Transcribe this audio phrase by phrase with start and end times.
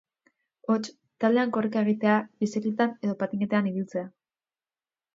[0.73, 0.85] Hots,
[1.25, 4.11] taldean korrika egitea, bizikletan edo patinekin ibiltzea.